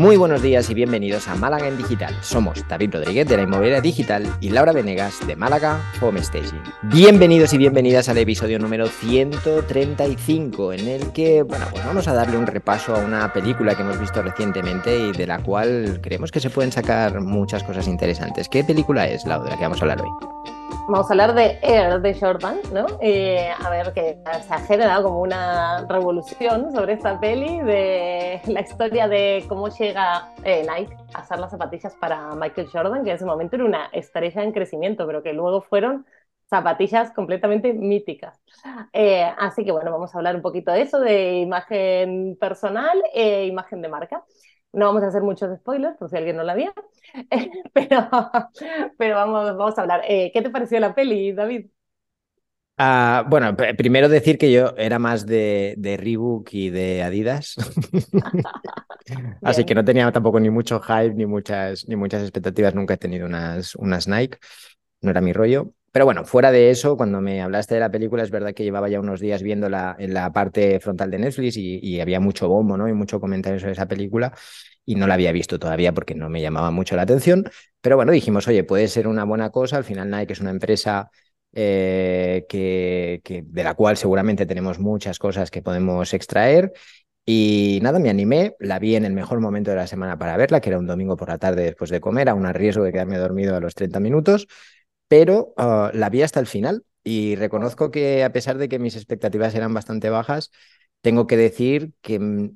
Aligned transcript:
Muy 0.00 0.16
buenos 0.16 0.40
días 0.40 0.70
y 0.70 0.72
bienvenidos 0.72 1.28
a 1.28 1.34
Málaga 1.34 1.68
en 1.68 1.76
Digital. 1.76 2.16
Somos 2.22 2.66
David 2.66 2.94
Rodríguez 2.94 3.28
de 3.28 3.36
la 3.36 3.42
Inmobiliaria 3.42 3.82
Digital 3.82 4.34
y 4.40 4.48
Laura 4.48 4.72
Venegas 4.72 5.18
de 5.26 5.36
Málaga 5.36 5.78
Home 6.00 6.24
Staging. 6.24 6.62
Bienvenidos 6.84 7.52
y 7.52 7.58
bienvenidas 7.58 8.08
al 8.08 8.16
episodio 8.16 8.58
número 8.58 8.86
135 8.86 10.72
en 10.72 10.88
el 10.88 11.12
que, 11.12 11.42
bueno, 11.42 11.66
pues 11.70 11.84
vamos 11.84 12.08
a 12.08 12.14
darle 12.14 12.38
un 12.38 12.46
repaso 12.46 12.96
a 12.96 13.00
una 13.00 13.30
película 13.34 13.74
que 13.74 13.82
hemos 13.82 14.00
visto 14.00 14.22
recientemente 14.22 14.98
y 14.98 15.12
de 15.12 15.26
la 15.26 15.42
cual 15.42 16.00
creemos 16.02 16.32
que 16.32 16.40
se 16.40 16.48
pueden 16.48 16.72
sacar 16.72 17.20
muchas 17.20 17.62
cosas 17.62 17.86
interesantes. 17.86 18.48
¿Qué 18.48 18.64
película 18.64 19.06
es, 19.06 19.26
Laura, 19.26 19.44
de 19.44 19.50
la 19.50 19.56
que 19.58 19.64
vamos 19.64 19.82
a 19.82 19.84
hablar 19.84 20.00
hoy? 20.00 20.49
Vamos 20.90 21.08
a 21.08 21.12
hablar 21.12 21.34
de 21.34 21.58
Air 21.62 22.00
de 22.00 22.18
Jordan, 22.18 22.58
¿no? 22.72 22.86
Eh, 23.00 23.48
a 23.56 23.70
ver, 23.70 23.92
que 23.92 24.18
se 24.42 24.52
ha 24.52 24.58
generado 24.58 25.04
como 25.04 25.20
una 25.20 25.86
revolución 25.86 26.72
sobre 26.72 26.94
esta 26.94 27.20
peli 27.20 27.60
de 27.60 28.40
la 28.48 28.60
historia 28.60 29.06
de 29.06 29.44
cómo 29.48 29.68
llega 29.68 30.32
eh, 30.42 30.66
Nike 30.68 30.96
a 31.14 31.18
hacer 31.18 31.38
las 31.38 31.52
zapatillas 31.52 31.94
para 31.94 32.34
Michael 32.34 32.68
Jordan, 32.72 33.04
que 33.04 33.10
en 33.10 33.16
ese 33.16 33.24
momento 33.24 33.54
era 33.54 33.64
una 33.64 33.86
estrella 33.92 34.42
en 34.42 34.52
crecimiento, 34.52 35.06
pero 35.06 35.22
que 35.22 35.32
luego 35.32 35.62
fueron 35.62 36.06
zapatillas 36.48 37.12
completamente 37.12 37.72
míticas. 37.72 38.40
Eh, 38.92 39.30
así 39.38 39.64
que 39.64 39.70
bueno, 39.70 39.92
vamos 39.92 40.12
a 40.12 40.18
hablar 40.18 40.34
un 40.34 40.42
poquito 40.42 40.72
de 40.72 40.82
eso, 40.82 40.98
de 40.98 41.38
imagen 41.38 42.36
personal 42.40 43.00
e 43.14 43.46
imagen 43.46 43.80
de 43.80 43.88
marca. 43.88 44.24
No 44.72 44.86
vamos 44.86 45.02
a 45.02 45.08
hacer 45.08 45.22
muchos 45.22 45.56
spoilers, 45.58 45.96
por 45.96 46.08
si 46.10 46.16
alguien 46.16 46.36
no 46.36 46.44
la 46.44 46.54
vio, 46.54 46.72
pero, 47.72 48.08
pero 48.98 49.16
vamos, 49.16 49.56
vamos 49.56 49.78
a 49.78 49.82
hablar. 49.82 50.02
Eh, 50.06 50.30
¿Qué 50.32 50.42
te 50.42 50.50
pareció 50.50 50.78
la 50.80 50.94
peli, 50.94 51.32
David? 51.32 51.66
Uh, 52.78 53.28
bueno, 53.28 53.54
primero 53.76 54.08
decir 54.08 54.38
que 54.38 54.50
yo 54.50 54.74
era 54.78 54.98
más 54.98 55.26
de, 55.26 55.74
de 55.76 55.98
Reebok 55.98 56.48
y 56.54 56.70
de 56.70 57.02
Adidas. 57.02 57.56
Así 59.42 59.64
que 59.64 59.74
no 59.74 59.84
tenía 59.84 60.10
tampoco 60.12 60.40
ni 60.40 60.48
mucho 60.48 60.80
hype 60.80 61.14
ni 61.14 61.26
muchas, 61.26 61.86
ni 61.88 61.96
muchas 61.96 62.22
expectativas. 62.22 62.74
Nunca 62.74 62.94
he 62.94 62.96
tenido 62.96 63.26
unas, 63.26 63.74
unas 63.74 64.08
Nike. 64.08 64.38
No 65.02 65.10
era 65.10 65.20
mi 65.20 65.32
rollo. 65.34 65.74
Pero 65.92 66.04
bueno, 66.04 66.24
fuera 66.24 66.52
de 66.52 66.70
eso, 66.70 66.96
cuando 66.96 67.20
me 67.20 67.42
hablaste 67.42 67.74
de 67.74 67.80
la 67.80 67.90
película, 67.90 68.22
es 68.22 68.30
verdad 68.30 68.54
que 68.54 68.62
llevaba 68.62 68.88
ya 68.88 69.00
unos 69.00 69.18
días 69.18 69.42
viéndola 69.42 69.96
en 69.98 70.14
la 70.14 70.32
parte 70.32 70.78
frontal 70.78 71.10
de 71.10 71.18
Netflix 71.18 71.56
y, 71.56 72.00
había 72.00 72.20
mucho 72.20 72.48
bombo, 72.48 72.76
¿no? 72.76 72.88
Y 72.88 72.92
mucho 72.92 73.20
comentario 73.20 73.58
sobre 73.58 73.72
esa 73.72 73.88
película 73.88 74.32
y 74.84 74.94
no 74.94 75.06
la 75.08 75.14
había 75.14 75.32
visto 75.32 75.58
todavía 75.58 75.92
porque 75.92 76.14
no 76.14 76.28
me 76.28 76.40
llamaba 76.40 76.70
mucho 76.70 76.94
la 76.94 77.02
atención. 77.02 77.44
Pero 77.80 77.96
bueno, 77.96 78.12
dijimos, 78.12 78.46
oye, 78.46 78.62
puede 78.64 78.86
ser 78.88 79.08
una 79.08 79.24
buena 79.24 79.50
cosa. 79.50 79.78
Al 79.78 79.84
final 79.84 80.10
Nike 80.10 80.32
es 80.32 80.40
una 80.40 80.50
empresa 80.50 81.10
eh, 81.52 82.46
que, 82.48 83.20
de 83.44 83.64
la 83.64 83.74
cual 83.74 83.96
seguramente 83.96 84.46
tenemos 84.46 84.78
muchas 84.78 85.18
cosas 85.18 85.50
que 85.50 85.62
podemos 85.62 86.14
extraer. 86.14 86.72
Y 87.26 87.80
nada, 87.82 87.98
me 87.98 88.10
animé, 88.10 88.54
la 88.60 88.78
vi 88.78 88.96
en 88.96 89.04
el 89.04 89.12
mejor 89.12 89.40
momento 89.40 89.70
de 89.70 89.76
la 89.76 89.86
semana 89.86 90.18
para 90.18 90.36
verla, 90.36 90.60
que 90.60 90.70
era 90.70 90.78
un 90.78 90.86
domingo 90.86 91.16
por 91.16 91.28
la 91.28 91.38
tarde 91.38 91.64
después 91.64 91.90
de 91.90 92.00
comer, 92.00 92.28
a 92.28 92.34
un 92.34 92.52
riesgo 92.54 92.84
de 92.84 92.92
quedarme 92.92 93.18
dormido 93.18 93.56
a 93.56 93.60
los 93.60 93.74
30 93.74 94.00
minutos 94.00 94.48
pero 95.10 95.54
ah, 95.58 95.92
la 95.94 96.10
vi 96.10 96.22
hasta 96.22 96.40
el 96.40 96.48
final 96.48 96.86
y 97.04 97.36
reconozco 97.36 97.92
que 97.92 98.24
a 98.24 98.32
pesar 98.32 98.58
de 98.58 98.70
que 98.70 98.80
mis 98.80 98.96
expectativas 98.96 99.54
eran 99.56 99.74
bastante 99.74 100.10
bajas, 100.10 100.52
tengo 101.02 101.26
que 101.28 101.36
decir 101.36 101.92
que, 102.02 102.20
mm, 102.20 102.50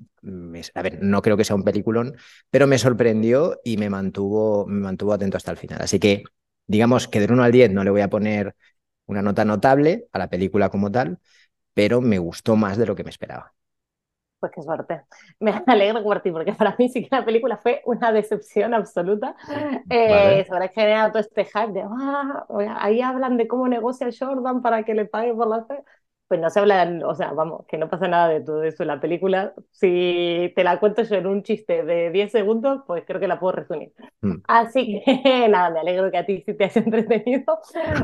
a 0.75 0.83
ver, 0.83 0.99
no 1.03 1.23
creo 1.23 1.37
que 1.37 1.45
sea 1.45 1.57
un 1.57 1.65
peliculón, 1.65 2.17
pero 2.51 2.67
me 2.67 2.79
sorprendió 2.79 3.61
y 3.65 3.77
me 3.79 3.91
mantuvo, 3.91 4.67
me 4.67 4.81
mantuvo 4.81 5.13
atento 5.15 5.37
hasta 5.37 5.51
el 5.51 5.57
final. 5.59 5.83
Así 5.83 5.99
que, 5.99 6.25
digamos 6.67 7.09
que 7.09 7.21
del 7.21 7.33
1 7.33 7.43
al 7.45 7.53
10 7.53 7.71
no 7.73 7.85
le 7.85 7.91
voy 7.91 8.03
a 8.03 8.11
poner 8.11 8.55
una 9.07 9.23
nota 9.23 9.45
notable 9.45 10.07
a 10.13 10.19
la 10.19 10.31
película 10.31 10.71
como 10.71 10.91
tal, 10.93 11.19
pero 11.75 12.01
me 12.03 12.19
gustó 12.19 12.57
más 12.57 12.79
de 12.79 12.87
lo 12.87 12.97
que 12.97 13.05
me 13.05 13.11
esperaba. 13.11 13.55
Pues 14.45 14.53
qué 14.53 14.63
suerte. 14.63 15.01
Me 15.41 15.53
alegro 15.67 16.03
por 16.03 16.21
ti, 16.21 16.31
porque 16.31 16.53
para 16.53 16.77
mí 16.79 16.91
sí 16.91 17.03
que 17.03 17.09
la 17.17 17.25
película 17.25 17.57
fue 17.57 17.81
una 17.87 18.13
decepción 18.13 18.75
absoluta. 18.75 19.35
Eh, 19.89 20.45
Se 20.47 20.53
habrá 20.53 20.69
generado 20.69 21.13
todo 21.13 21.21
este 21.21 21.47
hype 21.47 21.73
de, 21.73 21.83
ah, 21.83 22.45
ahí 22.79 23.01
hablan 23.01 23.39
de 23.39 23.49
cómo 23.49 23.69
negocia 23.69 24.09
Jordan 24.19 24.61
para 24.61 24.83
que 24.83 24.93
le 24.95 25.07
pague 25.07 25.33
por 25.33 25.47
la 25.49 25.65
fe 25.65 25.83
pues 26.29 26.41
no 26.41 26.49
se 26.49 26.61
habla, 26.61 27.01
o 27.07 27.15
sea, 27.15 27.33
vamos, 27.33 27.67
que 27.67 27.77
no 27.77 27.89
pasa 27.89 28.09
nada 28.09 28.29
de 28.29 28.41
todo 28.41 28.63
eso 28.63 28.83
en 28.83 28.89
la 28.89 29.01
película. 29.01 29.53
Si 29.73 30.53
te 30.57 30.65
la 30.65 30.81
cuento 30.81 31.03
yo 31.03 31.17
en 31.17 31.27
un 31.27 31.43
chiste 31.43 31.85
de 31.85 32.11
10 32.11 32.33
segundos, 32.33 32.83
pues 32.87 33.05
creo 33.07 33.21
que 33.21 33.29
la 33.29 33.39
puedo 33.39 33.53
resumir. 33.53 33.93
Mm. 34.23 34.37
Así 34.49 35.03
que 35.05 35.49
nada, 35.49 35.71
me 35.71 35.81
alegro 35.81 36.11
que 36.11 36.19
a 36.19 36.25
ti 36.27 36.43
sí 36.47 36.55
te 36.55 36.65
hayas 36.65 36.77
entretenido. 36.85 37.59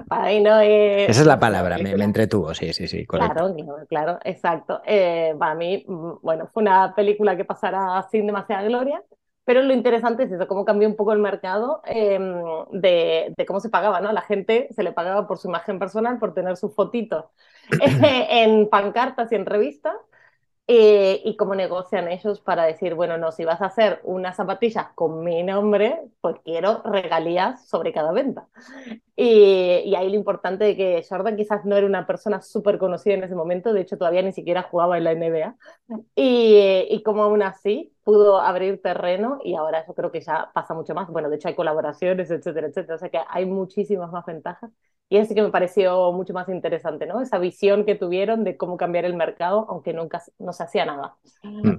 Para 0.07 0.27
mí 0.27 0.41
no 0.43 0.61
es... 0.61 1.11
Esa 1.11 1.21
es 1.23 1.27
la 1.27 1.41
palabra, 1.41 1.79
me, 1.79 1.93
entretuvo, 1.93 2.53
sí, 2.55 2.73
sí, 2.73 2.87
sí, 2.89 3.07
correcto. 3.07 3.55
Claro, 3.55 3.87
claro, 3.89 4.19
exacto. 4.25 4.83
Eh, 4.85 5.35
para 5.39 5.55
mí, 5.55 5.85
bueno, 6.23 6.47
fue 6.53 6.63
una 6.63 6.95
película 6.95 7.37
que 7.37 7.45
pasará 7.45 8.07
sin 8.11 8.27
demasiada 8.27 8.63
gloria. 8.65 9.03
Pero 9.51 9.63
lo 9.63 9.75
interesante 9.75 10.23
es 10.23 10.31
eso, 10.31 10.47
cómo 10.47 10.65
cambió 10.65 10.87
un 10.87 10.95
poco 10.95 11.13
el 11.13 11.19
mercado 11.19 11.83
em, 11.85 12.41
de, 12.71 13.35
de, 13.37 13.47
cómo 13.47 13.59
se 13.59 13.69
pagaba, 13.69 14.01
¿no? 14.01 14.13
La 14.13 14.21
gente 14.21 14.69
se 14.71 14.85
le 14.85 14.93
pagaba 14.93 15.27
por 15.27 15.39
su 15.39 15.49
imagen 15.49 15.81
personal, 15.81 16.21
por 16.21 16.35
tener 16.35 16.57
su 16.57 16.71
fotito 16.71 17.33
en 17.81 18.69
pancartas 18.69 19.33
y 19.33 19.35
en 19.35 19.47
revistas, 19.47 19.97
eh, 20.73 21.21
y 21.25 21.35
cómo 21.37 21.57
negocian 21.57 22.07
ellos 22.07 22.39
para 22.41 22.63
decir, 22.65 22.95
bueno, 22.95 23.19
no, 23.19 23.33
si 23.33 23.45
vas 23.45 23.61
a 23.61 23.67
hacer 23.67 24.01
unas 24.05 24.37
zapatillas 24.37 24.87
con 24.95 25.25
mi 25.25 25.43
nombre, 25.43 26.01
pues 26.21 26.37
quiero 26.45 26.81
regalías 26.85 27.67
sobre 27.69 27.93
cada 27.93 28.13
venta. 28.13 28.47
Y, 29.17 29.83
y, 29.85 29.95
ahí 29.97 30.09
lo 30.11 30.15
importante 30.15 30.65
de 30.65 30.77
que 30.77 31.05
Jordan 31.09 31.37
quizás 31.37 31.65
no 31.65 31.77
era 31.77 31.87
una 31.87 32.07
persona 32.07 32.41
súper 32.41 32.79
conocida 32.79 33.15
en 33.15 33.25
ese 33.25 33.35
momento, 33.35 33.73
de 33.73 33.81
hecho 33.81 33.99
todavía 33.99 34.23
ni 34.23 34.31
siquiera 34.33 34.63
jugaba 34.63 34.97
en 34.97 35.05
la 35.05 35.13
NBA, 35.13 35.57
y, 36.15 36.87
y 36.89 37.03
como 37.03 37.25
aún 37.25 37.43
así 37.43 37.93
pudo 38.05 38.41
abrir 38.41 38.81
terreno 38.81 39.41
y 39.43 39.57
ahora 39.57 39.85
yo 39.87 39.95
creo 39.95 40.13
que 40.13 40.21
ya 40.21 40.51
pasa 40.55 40.73
mucho 40.75 40.95
más. 40.95 41.09
Bueno, 41.09 41.29
de 41.31 41.37
hecho 41.37 41.49
hay 41.49 41.57
colaboraciones, 41.57 42.31
etcétera, 42.31 42.69
etcétera, 42.69 42.95
o 42.95 42.99
sea 42.99 43.09
que 43.11 43.19
hay 43.29 43.45
muchísimas 43.47 44.13
más 44.13 44.25
ventajas. 44.25 44.71
Y 45.11 45.19
así 45.19 45.35
que 45.35 45.43
me 45.43 45.51
pareció 45.51 46.13
mucho 46.13 46.33
más 46.33 46.49
interesante, 46.49 47.05
¿no? 47.05 47.21
Esa 47.21 47.39
visión 47.39 47.85
que 47.85 47.97
tuvieron 47.97 48.45
de 48.45 48.57
cómo 48.57 48.77
cambiar 48.77 49.05
el 49.05 49.15
mercado, 49.15 49.67
aunque 49.69 49.93
nunca 49.93 50.23
no 50.39 50.53
se 50.53 50.63
hacía 50.63 50.87
nada. 50.87 51.17
Mm. 51.43 51.79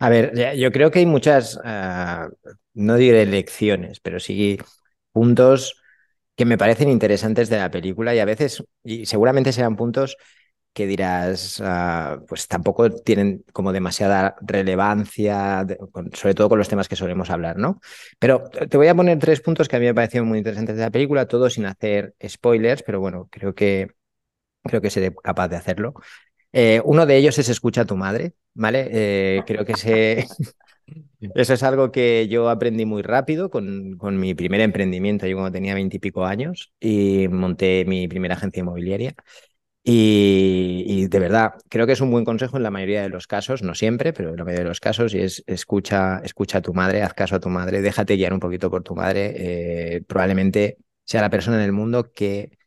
A 0.00 0.08
ver, 0.10 0.56
yo 0.56 0.72
creo 0.72 0.90
que 0.90 0.98
hay 0.98 1.06
muchas, 1.06 1.58
ah, 1.64 2.28
no 2.74 2.96
diré 2.96 3.24
lecciones, 3.24 4.00
pero 4.00 4.18
sí 4.20 4.58
puntos 5.12 5.80
que 6.34 6.44
me 6.44 6.58
parecen 6.58 6.90
interesantes 6.90 7.48
de 7.48 7.56
la 7.56 7.70
película 7.70 8.14
y 8.14 8.18
a 8.18 8.24
veces, 8.24 8.62
y 8.84 9.06
seguramente 9.06 9.52
serán 9.52 9.76
puntos 9.76 10.16
que 10.76 10.86
dirás, 10.86 11.58
ah, 11.64 12.20
pues 12.28 12.48
tampoco 12.48 12.90
tienen 12.90 13.42
como 13.54 13.72
demasiada 13.72 14.36
relevancia, 14.42 15.66
sobre 16.12 16.34
todo 16.34 16.50
con 16.50 16.58
los 16.58 16.68
temas 16.68 16.86
que 16.86 16.96
solemos 16.96 17.30
hablar, 17.30 17.56
¿no? 17.56 17.80
Pero 18.18 18.50
te 18.50 18.76
voy 18.76 18.88
a 18.88 18.94
poner 18.94 19.18
tres 19.18 19.40
puntos 19.40 19.68
que 19.68 19.76
a 19.76 19.78
mí 19.80 19.86
me 19.86 19.94
parecieron 19.94 20.28
muy 20.28 20.36
interesantes 20.36 20.76
de 20.76 20.82
la 20.82 20.90
película, 20.90 21.26
todo 21.26 21.48
sin 21.48 21.64
hacer 21.64 22.14
spoilers, 22.28 22.82
pero 22.82 23.00
bueno, 23.00 23.26
creo 23.30 23.54
que, 23.54 23.88
creo 24.64 24.80
que 24.82 24.90
seré 24.90 25.14
capaz 25.14 25.48
de 25.48 25.56
hacerlo. 25.56 25.94
Eh, 26.52 26.82
uno 26.84 27.06
de 27.06 27.16
ellos 27.16 27.38
es 27.38 27.48
Escucha 27.48 27.82
a 27.82 27.86
tu 27.86 27.96
madre, 27.96 28.34
¿vale? 28.54 28.88
Eh, 28.92 29.44
creo 29.46 29.64
que 29.64 29.72
ese, 29.72 30.26
eso 31.34 31.54
es 31.54 31.62
algo 31.62 31.92
que 31.92 32.28
yo 32.28 32.48
aprendí 32.50 32.86
muy 32.86 33.02
rápido 33.02 33.50
con, 33.50 33.96
con 33.98 34.18
mi 34.18 34.34
primer 34.34 34.60
emprendimiento, 34.60 35.26
yo 35.26 35.36
cuando 35.36 35.52
tenía 35.52 35.74
veintipico 35.74 36.24
años 36.26 36.72
y 36.80 37.28
monté 37.28 37.84
mi 37.86 38.08
primera 38.08 38.34
agencia 38.34 38.60
inmobiliaria. 38.60 39.14
Y, 39.88 41.06
de 41.06 41.18
verdad, 41.20 41.54
creo 41.68 41.86
que 41.86 41.92
es 41.92 42.00
un 42.00 42.10
buen 42.10 42.24
consejo 42.24 42.56
en 42.56 42.64
la 42.64 42.72
mayoría 42.72 43.02
de 43.02 43.08
los 43.08 43.28
casos, 43.28 43.62
no 43.62 43.76
siempre, 43.76 44.12
pero 44.12 44.30
en 44.30 44.36
la 44.36 44.44
mayoría 44.44 44.64
de 44.64 44.68
los 44.68 44.80
casos, 44.80 45.14
y 45.14 45.20
es 45.20 45.44
escucha, 45.46 46.20
escucha 46.24 46.58
a 46.58 46.60
tu 46.60 46.74
madre, 46.74 47.04
haz 47.04 47.14
caso 47.14 47.36
a 47.36 47.40
tu 47.40 47.48
madre, 47.50 47.82
déjate 47.82 48.16
guiar 48.16 48.32
un 48.32 48.40
poquito 48.40 48.68
por 48.68 48.82
tu 48.82 48.96
madre. 48.96 49.34
Eh, 49.36 50.02
probablemente 50.02 50.78
sea 51.04 51.20
la 51.20 51.30
persona 51.30 51.58
en 51.58 51.62
el 51.62 51.72
mundo 51.72 52.10
que 52.12 52.58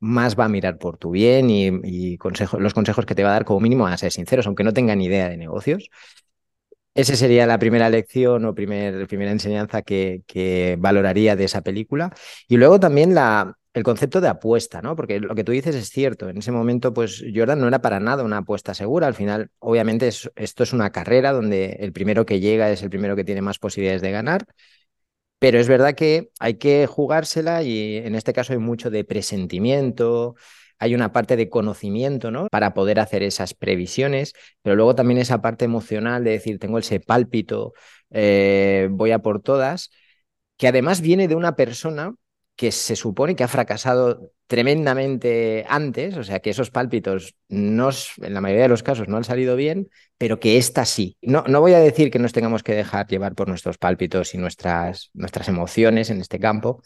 más 0.00 0.38
va 0.38 0.44
a 0.46 0.48
mirar 0.48 0.78
por 0.78 0.96
tu 0.98 1.10
bien 1.10 1.50
y, 1.50 2.18
los 2.58 2.74
consejos 2.74 3.06
que 3.06 3.14
te 3.16 3.24
va 3.24 3.30
a 3.30 3.32
dar 3.32 3.44
como 3.44 3.60
mínimo 3.60 3.86
a 3.88 3.96
ser 3.96 4.12
sinceros, 4.12 4.46
aunque 4.46 4.64
no 4.64 4.72
tengan 4.72 5.00
idea 5.00 5.28
de 5.28 5.36
negocios. 5.36 5.90
Esa 6.94 7.16
sería 7.16 7.46
la 7.46 7.58
primera 7.58 7.90
lección 7.90 8.44
o 8.44 8.54
primer, 8.54 9.06
primera 9.08 9.32
enseñanza 9.32 9.82
que, 9.82 10.22
que 10.26 10.76
valoraría 10.78 11.36
de 11.36 11.44
esa 11.44 11.62
película. 11.62 12.12
Y 12.48 12.56
luego 12.58 12.78
también 12.80 13.14
la, 13.14 13.56
el 13.72 13.82
concepto 13.84 14.20
de 14.20 14.28
apuesta, 14.28 14.82
¿no? 14.82 14.96
Porque 14.96 15.20
lo 15.20 15.34
que 15.34 15.44
tú 15.44 15.52
dices 15.52 15.74
es 15.76 15.90
cierto. 15.90 16.28
En 16.28 16.38
ese 16.38 16.52
momento, 16.52 16.92
pues 16.92 17.24
Jordan 17.34 17.60
no 17.60 17.68
era 17.68 17.80
para 17.80 18.00
nada 18.00 18.24
una 18.24 18.38
apuesta 18.38 18.74
segura. 18.74 19.06
Al 19.06 19.14
final, 19.14 19.50
obviamente, 19.60 20.08
esto 20.08 20.62
es 20.62 20.72
una 20.72 20.90
carrera 20.90 21.32
donde 21.32 21.76
el 21.80 21.92
primero 21.92 22.26
que 22.26 22.40
llega 22.40 22.70
es 22.70 22.82
el 22.82 22.90
primero 22.90 23.14
que 23.16 23.24
tiene 23.24 23.42
más 23.42 23.58
posibilidades 23.58 24.02
de 24.02 24.10
ganar. 24.10 24.46
Pero 25.38 25.58
es 25.58 25.68
verdad 25.68 25.94
que 25.94 26.30
hay 26.38 26.54
que 26.54 26.86
jugársela 26.86 27.62
y 27.62 27.96
en 27.96 28.14
este 28.14 28.32
caso 28.32 28.52
hay 28.52 28.58
mucho 28.58 28.90
de 28.90 29.04
presentimiento, 29.04 30.34
hay 30.78 30.94
una 30.94 31.12
parte 31.12 31.36
de 31.36 31.48
conocimiento, 31.48 32.30
¿no? 32.30 32.48
Para 32.50 32.74
poder 32.74 33.00
hacer 33.00 33.22
esas 33.22 33.54
previsiones, 33.54 34.34
pero 34.62 34.76
luego 34.76 34.94
también 34.94 35.18
esa 35.18 35.40
parte 35.40 35.64
emocional 35.64 36.24
de 36.24 36.32
decir, 36.32 36.58
tengo 36.58 36.78
ese 36.78 37.00
pálpito, 37.00 37.72
eh, 38.10 38.88
voy 38.90 39.12
a 39.12 39.20
por 39.20 39.40
todas, 39.42 39.90
que 40.58 40.68
además 40.68 41.00
viene 41.00 41.26
de 41.26 41.36
una 41.36 41.56
persona 41.56 42.14
que 42.60 42.72
se 42.72 42.94
supone 42.94 43.34
que 43.34 43.42
ha 43.42 43.48
fracasado 43.48 44.32
tremendamente 44.46 45.64
antes, 45.66 46.18
o 46.18 46.22
sea 46.22 46.40
que 46.40 46.50
esos 46.50 46.70
pálpitos 46.70 47.34
no, 47.48 47.88
en 48.20 48.34
la 48.34 48.42
mayoría 48.42 48.64
de 48.64 48.68
los 48.68 48.82
casos 48.82 49.08
no 49.08 49.16
han 49.16 49.24
salido 49.24 49.56
bien, 49.56 49.88
pero 50.18 50.40
que 50.40 50.58
esta 50.58 50.84
sí. 50.84 51.16
No, 51.22 51.42
no 51.48 51.62
voy 51.62 51.72
a 51.72 51.78
decir 51.78 52.10
que 52.10 52.18
nos 52.18 52.34
tengamos 52.34 52.62
que 52.62 52.74
dejar 52.74 53.06
llevar 53.06 53.34
por 53.34 53.48
nuestros 53.48 53.78
pálpitos 53.78 54.34
y 54.34 54.36
nuestras, 54.36 55.08
nuestras 55.14 55.48
emociones 55.48 56.10
en 56.10 56.20
este 56.20 56.38
campo, 56.38 56.82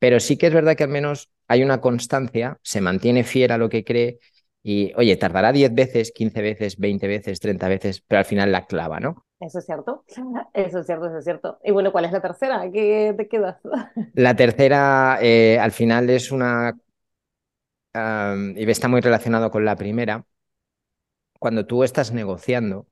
pero 0.00 0.18
sí 0.18 0.36
que 0.36 0.48
es 0.48 0.52
verdad 0.52 0.74
que 0.74 0.82
al 0.82 0.90
menos 0.90 1.30
hay 1.46 1.62
una 1.62 1.80
constancia, 1.80 2.58
se 2.64 2.80
mantiene 2.80 3.22
fiel 3.22 3.52
a 3.52 3.58
lo 3.58 3.68
que 3.68 3.84
cree 3.84 4.18
y, 4.64 4.92
oye, 4.96 5.14
tardará 5.16 5.52
10 5.52 5.72
veces, 5.72 6.10
15 6.10 6.42
veces, 6.42 6.76
20 6.76 7.06
veces, 7.06 7.38
30 7.38 7.68
veces, 7.68 8.02
pero 8.08 8.18
al 8.18 8.24
final 8.24 8.50
la 8.50 8.66
clava, 8.66 8.98
¿no? 8.98 9.24
Eso 9.44 9.58
es 9.58 9.66
cierto, 9.66 10.04
eso 10.54 10.78
es 10.78 10.86
cierto, 10.86 11.06
eso 11.06 11.18
es 11.18 11.24
cierto. 11.24 11.58
Y 11.62 11.70
bueno, 11.70 11.92
¿cuál 11.92 12.06
es 12.06 12.12
la 12.12 12.22
tercera? 12.22 12.70
¿Qué 12.70 13.14
te 13.16 13.28
quedas? 13.28 13.58
La 14.14 14.34
tercera, 14.36 15.18
eh, 15.20 15.58
al 15.58 15.72
final, 15.72 16.08
es 16.08 16.30
una, 16.30 16.72
y 18.56 18.70
está 18.70 18.88
muy 18.88 19.00
relacionado 19.00 19.50
con 19.50 19.64
la 19.64 19.76
primera. 19.76 20.24
Cuando 21.38 21.66
tú 21.66 21.84
estás 21.84 22.12
negociando, 22.12 22.86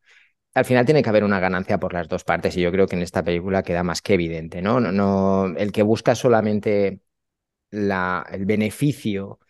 al 0.54 0.64
final 0.66 0.86
tiene 0.86 1.02
que 1.02 1.10
haber 1.10 1.24
una 1.24 1.40
ganancia 1.40 1.78
por 1.78 1.94
las 1.94 2.08
dos 2.08 2.24
partes 2.24 2.56
y 2.56 2.62
yo 2.62 2.72
creo 2.72 2.86
que 2.88 2.96
en 2.96 3.02
esta 3.02 3.24
película 3.24 3.62
queda 3.62 3.84
más 3.84 4.02
que 4.02 4.14
evidente, 4.14 4.62
¿no? 4.62 4.80
no, 4.80 4.92
no 4.92 5.46
el 5.58 5.72
que 5.72 5.82
busca 5.82 6.14
solamente 6.16 7.00
la, 7.70 8.26
el 8.32 8.46
beneficio 8.46 9.40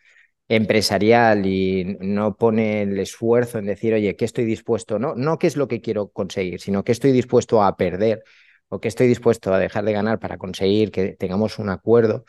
empresarial 0.48 1.46
y 1.46 1.96
no 2.00 2.36
pone 2.36 2.82
el 2.82 2.98
esfuerzo 2.98 3.58
en 3.58 3.66
decir, 3.66 3.94
oye, 3.94 4.16
¿qué 4.16 4.24
estoy 4.24 4.44
dispuesto? 4.44 4.98
No, 4.98 5.14
no 5.14 5.38
qué 5.38 5.46
es 5.46 5.56
lo 5.56 5.68
que 5.68 5.80
quiero 5.80 6.08
conseguir, 6.08 6.60
sino 6.60 6.84
qué 6.84 6.92
estoy 6.92 7.12
dispuesto 7.12 7.62
a 7.62 7.76
perder 7.76 8.24
o 8.68 8.80
qué 8.80 8.88
estoy 8.88 9.06
dispuesto 9.06 9.52
a 9.54 9.58
dejar 9.58 9.84
de 9.84 9.92
ganar 9.92 10.18
para 10.18 10.38
conseguir 10.38 10.90
que 10.90 11.12
tengamos 11.16 11.58
un 11.58 11.70
acuerdo. 11.70 12.24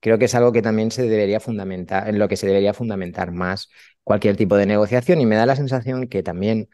Creo 0.00 0.18
que 0.18 0.26
es 0.26 0.34
algo 0.34 0.52
que 0.52 0.62
también 0.62 0.90
se 0.90 1.02
debería 1.08 1.40
fundamentar, 1.40 2.08
en 2.08 2.18
lo 2.18 2.28
que 2.28 2.36
se 2.36 2.46
debería 2.46 2.74
fundamentar 2.74 3.32
más 3.32 3.70
cualquier 4.02 4.36
tipo 4.36 4.56
de 4.56 4.66
negociación 4.66 5.20
y 5.20 5.26
me 5.26 5.36
da 5.36 5.46
la 5.46 5.56
sensación 5.56 6.08
que 6.08 6.22
también 6.22 6.68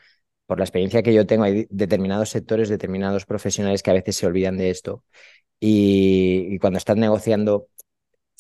por 0.47 0.59
la 0.59 0.65
experiencia 0.65 1.03
que 1.05 1.15
yo 1.15 1.27
tengo, 1.27 1.45
hay 1.45 1.67
determinados 1.71 2.31
sectores, 2.31 2.69
determinados 2.69 3.25
profesionales 3.27 3.85
que 3.85 3.91
a 3.91 3.95
veces 3.95 4.17
se 4.17 4.27
olvidan 4.27 4.57
de 4.57 4.71
esto 4.71 5.05
y, 5.61 6.59
cuando 6.59 6.79
estás 6.79 6.97
negociando 6.97 7.69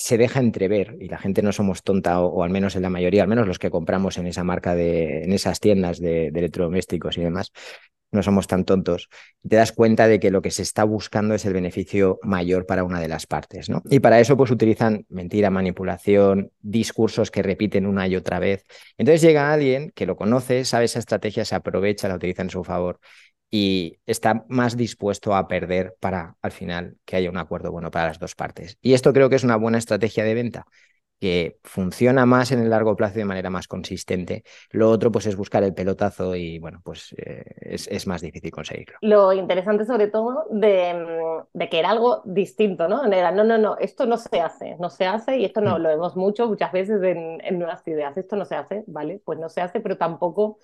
se 0.01 0.17
deja 0.17 0.41
entrever, 0.41 0.97
y 0.99 1.09
la 1.09 1.19
gente 1.19 1.43
no 1.43 1.53
somos 1.53 1.83
tonta, 1.83 2.21
o, 2.21 2.43
al 2.43 2.49
menos 2.49 2.75
en 2.75 2.81
la 2.81 2.89
mayoría, 2.89 3.23
al 3.23 3.29
menos 3.29 3.47
los 3.47 3.59
que 3.59 3.69
compramos 3.69 4.17
en 4.17 4.27
esa 4.27 4.43
marca 4.43 4.75
de, 4.75 5.25
en 5.25 5.33
esas 5.35 5.61
tiendas 5.61 6.01
de, 6.01 6.29
electrodomésticos 6.29 7.19
y 7.19 7.21
demás, 7.21 7.53
no 8.11 8.23
somos 8.23 8.47
tan 8.47 8.65
tontos. 8.65 9.11
Te 9.47 9.57
das 9.57 9.73
cuenta 9.73 10.09
de 10.09 10.19
que 10.19 10.31
lo 10.31 10.41
que 10.41 10.51
se 10.51 10.63
está 10.63 10.85
buscando 10.85 11.35
es 11.35 11.45
el 11.45 11.53
beneficio 11.53 12.19
mayor 12.23 12.65
para 12.65 12.83
una 12.83 12.99
de 12.99 13.09
las 13.09 13.27
partes, 13.27 13.69
¿no? 13.69 13.83
Y 13.91 14.01
para 14.01 14.19
eso, 14.21 14.39
pues 14.39 14.51
utilizan 14.51 15.05
mentira, 15.11 15.51
manipulación, 15.51 16.51
discursos 16.61 17.31
que 17.31 17.43
repiten 17.43 17.85
una 17.85 18.09
y 18.09 18.17
otra 18.17 18.39
vez. 18.39 18.65
Entonces 18.97 19.21
llega 19.21 19.53
alguien 19.53 19.93
que 19.95 20.07
lo 20.07 20.17
conoce, 20.17 20.65
sabe 20.65 20.87
esa 20.87 20.99
estrategia, 20.99 21.45
se 21.45 21.55
aprovecha, 21.55 22.09
la 22.09 22.15
utiliza 22.15 22.41
en 22.41 22.51
su 22.51 22.65
favor 22.65 23.01
y 23.51 23.99
está 24.07 24.45
más 24.49 24.77
dispuesto 24.77 25.35
a 25.35 25.49
perder 25.49 25.97
para 26.01 26.37
al 26.41 26.53
final 26.53 26.97
que 27.05 27.17
haya 27.17 27.31
un 27.31 27.39
acuerdo 27.39 27.73
bueno 27.73 27.91
para 27.91 28.07
las 28.09 28.19
dos 28.19 28.35
partes. 28.35 28.79
Y 28.81 28.93
esto 28.93 29.13
creo 29.13 29.29
que 29.29 29.37
es 29.37 29.45
una 29.45 29.57
buena 29.57 29.79
estrategia 29.79 30.25
de 30.25 30.35
venta 30.35 30.67
que 31.21 31.59
funciona 31.63 32.25
más 32.25 32.51
en 32.51 32.61
el 32.61 32.71
largo 32.71 32.97
plazo 32.97 33.19
de 33.19 33.27
manera 33.27 33.51
más 33.51 33.69
consistente. 33.69 34.43
Lo 34.71 34.89
otro, 34.89 35.13
pues, 35.13 35.27
es 35.27 35.37
buscar 35.37 35.63
el 35.63 35.75
pelotazo 35.75 36.35
y, 36.35 36.59
bueno, 36.59 36.81
pues 36.83 37.15
eh, 37.19 37.45
es, 37.61 38.07
más 38.07 38.23
difícil 38.23 38.51
conseguirlo. 38.51 38.97
Lo 39.03 39.33
interesante, 39.35 39.85
sobre 39.85 40.09
todo, 40.09 40.47
de, 40.51 41.43
de, 41.53 41.69
que 41.69 41.79
era 41.79 41.91
algo 41.91 42.23
distinto, 42.25 42.89
¿no? 42.89 43.05
Era, 43.05 43.31
no, 43.33 43.45
no, 43.45 43.59
no, 43.59 43.77
esto 43.77 44.07
no 44.07 44.17
se 44.17 44.41
hace, 44.41 44.77
no 44.81 44.89
se 44.89 45.05
hace 45.05 45.37
y 45.37 45.45
esto 45.45 45.61
no 45.61 45.79
mm. 45.79 45.83
lo 45.83 45.89
vemos 45.91 46.17
mucho, 46.17 46.49
muchas 46.49 46.73
veces 46.73 47.03
en, 47.03 47.39
en 47.45 47.59
nuevas 47.59 47.87
ideas. 47.87 48.17
Esto 48.17 48.37
no 48.37 48.47
se 48.47 48.55
hace, 48.55 48.85
¿vale? 48.87 49.21
Pues 49.23 49.39
no 49.39 49.51
se 49.51 49.61
hace, 49.61 49.81
pero 49.81 49.99
tampoco 49.99 50.59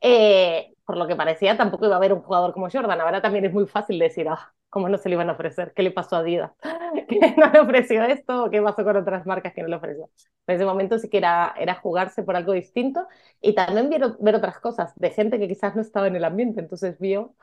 eh, 0.00 0.75
por 0.86 0.96
lo 0.96 1.06
que 1.08 1.16
parecía, 1.16 1.56
tampoco 1.56 1.86
iba 1.86 1.94
a 1.96 1.98
haber 1.98 2.12
un 2.14 2.22
jugador 2.22 2.52
como 2.54 2.70
Jordan. 2.70 3.00
Ahora 3.00 3.22
también 3.22 3.44
es 3.46 3.52
muy 3.52 3.66
fácil 3.66 3.98
decir, 3.98 4.28
ah, 4.28 4.54
¿cómo 4.70 4.88
no 4.88 4.98
se 4.98 5.08
le 5.08 5.14
iban 5.14 5.28
a 5.30 5.32
ofrecer? 5.32 5.72
¿Qué 5.74 5.82
le 5.82 5.90
pasó 5.90 6.16
a 6.16 6.18
Adidas? 6.20 6.52
¿Que 7.08 7.34
no 7.36 7.50
le 7.52 7.60
ofreció 7.60 8.02
esto? 8.04 8.44
¿O 8.44 8.50
qué 8.50 8.60
pasó 8.60 8.84
con 8.84 8.96
otras 8.96 9.26
marcas 9.26 9.52
que 9.54 9.62
no 9.62 9.68
le 9.68 9.76
ofreció? 9.76 10.10
En 10.46 10.56
ese 10.56 10.64
momento 10.64 10.98
sí 10.98 11.08
que 11.08 11.18
era, 11.18 11.54
era 11.58 11.74
jugarse 11.74 12.22
por 12.22 12.36
algo 12.36 12.52
distinto 12.52 13.06
y 13.40 13.54
también 13.54 13.90
ver, 13.90 14.16
ver 14.20 14.34
otras 14.34 14.58
cosas 14.60 14.92
de 14.96 15.10
gente 15.10 15.38
que 15.38 15.48
quizás 15.48 15.74
no 15.74 15.82
estaba 15.82 16.06
en 16.06 16.16
el 16.16 16.24
ambiente. 16.24 16.60
Entonces 16.60 16.98
vio 16.98 17.34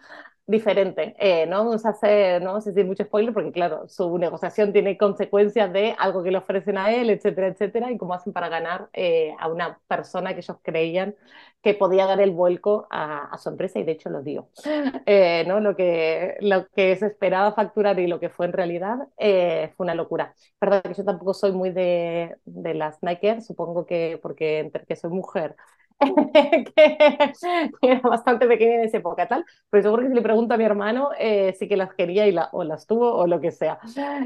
diferente. 0.46 1.16
Eh, 1.20 1.46
no 1.48 1.64
vamos 1.64 1.86
a 1.86 1.90
hacer, 1.90 2.42
no 2.42 2.50
vamos 2.50 2.68
a 2.68 2.70
decir 2.72 2.86
mucho 2.86 3.04
spoiler 3.04 3.34
porque, 3.34 3.52
claro, 3.52 3.88
su 3.88 4.18
negociación 4.18 4.74
tiene 4.74 4.98
consecuencias 4.98 5.72
de 5.72 5.96
algo 5.98 6.22
que 6.24 6.32
le 6.32 6.38
ofrecen 6.38 6.78
a 6.78 6.94
él, 6.94 7.10
etcétera, 7.10 7.48
etcétera, 7.48 7.92
y 7.92 7.98
cómo 7.98 8.14
hacen 8.14 8.34
para 8.34 8.50
ganar 8.50 8.90
eh, 8.94 9.34
a 9.40 9.48
una 9.48 9.80
persona 9.88 10.34
que 10.34 10.40
ellos 10.42 10.58
creían 10.62 11.16
que 11.62 11.74
podía 11.74 12.06
dar 12.06 12.20
el 12.20 12.32
vuelco 12.32 12.88
a, 12.90 13.38
su 13.38 13.48
empresa 13.50 13.80
y 13.80 13.84
de 13.84 13.94
hecho 13.94 14.10
lo 14.10 14.22
dio. 14.22 14.50
Eh, 15.06 15.44
¿no? 15.48 15.60
lo, 15.60 15.76
que, 15.76 16.36
lo 16.40 16.68
que 16.70 16.96
se 16.96 17.08
esperaba 17.14 17.54
facturar 17.54 18.00
y 18.00 18.08
lo 18.08 18.20
que 18.20 18.30
fue 18.30 18.46
en 18.48 18.54
realidad 18.54 18.98
fue 19.18 19.86
una 19.86 19.96
locura. 19.96 20.34
Perdón, 20.60 20.82
que 20.84 20.94
yo 20.94 21.06
tampoco 21.06 21.34
soy 21.34 21.52
muy 21.52 21.72
de, 21.72 22.36
de 22.46 22.74
las 22.74 23.02
Nike, 23.02 23.42
supongo 23.42 23.86
que 23.86 24.20
porque 24.22 24.60
entre 24.60 24.86
que 24.86 24.96
soy 24.96 25.12
mujer 25.12 25.56
que 26.74 27.34
era 27.82 28.00
bastante 28.02 28.48
pequeña 28.48 28.76
en 28.76 28.82
esa 28.84 28.98
época, 28.98 29.28
tal, 29.28 29.46
pero 29.70 29.84
seguro 29.84 30.02
que 30.04 30.10
si 30.10 30.16
le 30.16 30.22
pregunto 30.22 30.54
a 30.54 30.58
mi 30.58 30.64
hermano, 30.66 31.10
eh, 31.18 31.54
sí 31.58 31.68
que 31.68 31.78
las 31.78 31.94
quería 31.94 32.28
y 32.28 32.32
la, 32.32 32.50
o 32.52 32.64
las 32.64 32.88
tuvo 32.88 33.14
o 33.16 33.28
lo 33.28 33.40
que 33.40 33.52
sea, 33.52 33.80